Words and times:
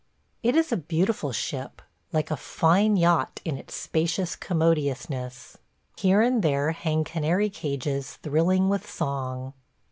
It 0.41 0.55
is 0.55 0.71
a 0.71 0.77
beautiful 0.77 1.31
ship; 1.31 1.79
like 2.11 2.31
a 2.31 2.35
fine 2.35 2.97
yacht 2.97 3.39
in 3.45 3.55
its 3.55 3.75
spacious 3.75 4.35
commodiousness. 4.35 5.59
Here 5.95 6.21
and 6.23 6.41
there 6.41 6.71
hang 6.71 7.03
canary 7.03 7.51
cages 7.51 8.15
thrilling 8.15 8.67
with 8.67 8.89
song. 8.89 9.53